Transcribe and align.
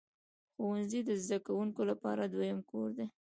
ښوونځی 0.53 0.99
د 1.05 1.09
زده 1.23 1.37
کوونکو 1.45 1.81
لپاره 1.91 2.21
دویم 2.33 2.59
کور 2.69 2.89
دی. 2.97 3.07